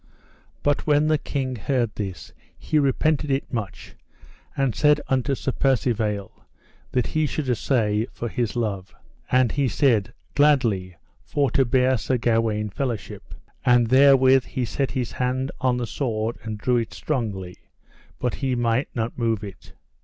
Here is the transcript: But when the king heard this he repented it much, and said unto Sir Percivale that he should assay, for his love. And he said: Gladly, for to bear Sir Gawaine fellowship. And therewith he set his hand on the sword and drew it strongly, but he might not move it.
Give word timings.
But 0.63 0.87
when 0.87 1.05
the 1.05 1.19
king 1.19 1.55
heard 1.57 1.93
this 1.93 2.33
he 2.57 2.79
repented 2.79 3.29
it 3.29 3.53
much, 3.53 3.93
and 4.57 4.73
said 4.73 4.99
unto 5.09 5.35
Sir 5.35 5.51
Percivale 5.51 6.31
that 6.91 7.05
he 7.05 7.27
should 7.27 7.47
assay, 7.47 8.07
for 8.11 8.27
his 8.27 8.55
love. 8.55 8.95
And 9.31 9.51
he 9.51 9.67
said: 9.67 10.11
Gladly, 10.33 10.95
for 11.23 11.51
to 11.51 11.65
bear 11.65 11.99
Sir 11.99 12.17
Gawaine 12.17 12.71
fellowship. 12.71 13.35
And 13.63 13.85
therewith 13.89 14.45
he 14.45 14.65
set 14.65 14.89
his 14.89 15.11
hand 15.11 15.51
on 15.61 15.77
the 15.77 15.85
sword 15.85 16.35
and 16.41 16.57
drew 16.57 16.77
it 16.77 16.95
strongly, 16.95 17.55
but 18.17 18.33
he 18.33 18.55
might 18.55 18.87
not 18.95 19.19
move 19.19 19.43
it. 19.43 19.73